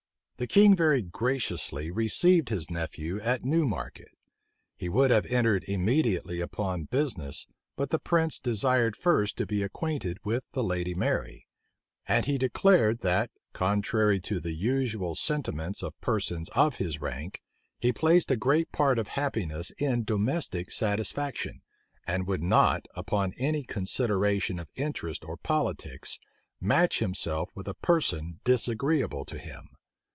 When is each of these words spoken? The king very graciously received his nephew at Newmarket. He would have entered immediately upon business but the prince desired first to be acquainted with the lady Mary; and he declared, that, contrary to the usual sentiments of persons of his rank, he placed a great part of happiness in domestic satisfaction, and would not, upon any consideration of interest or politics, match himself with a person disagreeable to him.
The 0.37 0.47
king 0.47 0.75
very 0.75 1.03
graciously 1.03 1.91
received 1.91 2.49
his 2.49 2.67
nephew 2.71 3.21
at 3.21 3.45
Newmarket. 3.45 4.07
He 4.75 4.89
would 4.89 5.11
have 5.11 5.27
entered 5.27 5.63
immediately 5.65 6.41
upon 6.41 6.85
business 6.85 7.45
but 7.75 7.91
the 7.91 7.99
prince 7.99 8.39
desired 8.39 8.95
first 8.97 9.37
to 9.37 9.45
be 9.45 9.61
acquainted 9.61 10.17
with 10.23 10.47
the 10.53 10.63
lady 10.63 10.95
Mary; 10.95 11.45
and 12.07 12.25
he 12.25 12.39
declared, 12.39 13.01
that, 13.01 13.29
contrary 13.53 14.19
to 14.21 14.39
the 14.39 14.55
usual 14.55 15.13
sentiments 15.13 15.83
of 15.83 16.01
persons 16.01 16.49
of 16.55 16.77
his 16.77 16.99
rank, 16.99 17.39
he 17.77 17.93
placed 17.93 18.31
a 18.31 18.35
great 18.35 18.71
part 18.71 18.97
of 18.97 19.09
happiness 19.09 19.69
in 19.77 20.03
domestic 20.03 20.71
satisfaction, 20.71 21.61
and 22.07 22.25
would 22.25 22.41
not, 22.41 22.87
upon 22.95 23.31
any 23.37 23.61
consideration 23.61 24.57
of 24.57 24.71
interest 24.75 25.23
or 25.23 25.37
politics, 25.37 26.17
match 26.59 26.97
himself 26.97 27.51
with 27.53 27.67
a 27.67 27.75
person 27.75 28.39
disagreeable 28.43 29.23
to 29.23 29.37
him. 29.37 29.69